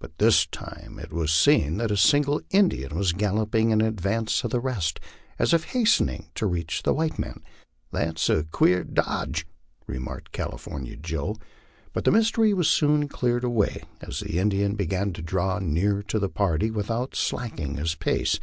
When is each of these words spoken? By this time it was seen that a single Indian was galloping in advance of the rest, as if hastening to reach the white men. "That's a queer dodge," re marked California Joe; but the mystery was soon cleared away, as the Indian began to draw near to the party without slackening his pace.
By 0.00 0.08
this 0.18 0.44
time 0.44 0.98
it 0.98 1.10
was 1.14 1.32
seen 1.32 1.78
that 1.78 1.90
a 1.90 1.96
single 1.96 2.42
Indian 2.50 2.94
was 2.94 3.14
galloping 3.14 3.70
in 3.70 3.80
advance 3.80 4.44
of 4.44 4.50
the 4.50 4.60
rest, 4.60 5.00
as 5.38 5.54
if 5.54 5.70
hastening 5.72 6.28
to 6.34 6.44
reach 6.46 6.82
the 6.82 6.92
white 6.92 7.18
men. 7.18 7.42
"That's 7.90 8.28
a 8.28 8.44
queer 8.44 8.84
dodge," 8.84 9.46
re 9.86 9.98
marked 9.98 10.30
California 10.32 10.96
Joe; 10.96 11.36
but 11.94 12.04
the 12.04 12.12
mystery 12.12 12.52
was 12.52 12.68
soon 12.68 13.08
cleared 13.08 13.44
away, 13.44 13.84
as 14.02 14.20
the 14.20 14.38
Indian 14.38 14.74
began 14.74 15.14
to 15.14 15.22
draw 15.22 15.58
near 15.58 16.02
to 16.02 16.18
the 16.18 16.28
party 16.28 16.70
without 16.70 17.16
slackening 17.16 17.78
his 17.78 17.94
pace. 17.94 18.38